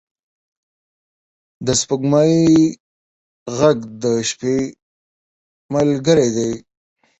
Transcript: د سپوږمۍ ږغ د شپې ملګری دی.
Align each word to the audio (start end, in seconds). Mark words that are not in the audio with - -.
د 1.65 1.67
سپوږمۍ 1.79 2.35
ږغ 3.57 3.77
د 4.01 4.03
شپې 4.29 4.55
ملګری 5.73 6.29
دی. 6.35 6.51